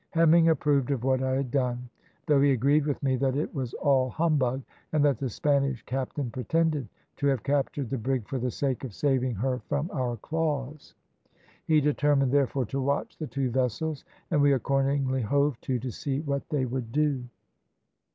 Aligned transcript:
Hemming 0.13 0.49
approved 0.49 0.89
of 0.89 1.03
what 1.03 1.21
I 1.21 1.33
had 1.33 1.51
done, 1.51 1.87
though 2.25 2.41
he 2.41 2.53
agreed 2.53 2.85
with 2.87 3.03
me 3.03 3.17
that 3.17 3.35
it 3.35 3.53
was 3.53 3.75
all 3.75 4.09
humbug, 4.09 4.63
and 4.91 5.05
that 5.05 5.19
the 5.19 5.29
Spanish 5.29 5.83
captain 5.83 6.31
pretended 6.31 6.87
to 7.17 7.27
have 7.27 7.43
captured 7.43 7.91
the 7.91 7.99
brig 7.99 8.27
for 8.27 8.39
the 8.39 8.49
sake 8.49 8.83
of 8.83 8.95
saving 8.95 9.35
her 9.35 9.59
from 9.69 9.91
our 9.91 10.17
claws. 10.17 10.95
He 11.67 11.81
determined 11.81 12.31
therefore 12.31 12.65
to 12.65 12.81
watch 12.81 13.15
the 13.17 13.27
two 13.27 13.51
vessels, 13.51 14.03
and 14.31 14.41
we 14.41 14.53
accordingly 14.53 15.21
hove 15.21 15.61
to 15.61 15.77
to 15.77 15.91
see 15.91 16.21
what 16.21 16.49
they 16.49 16.65
would 16.65 16.91
do. 16.91 17.25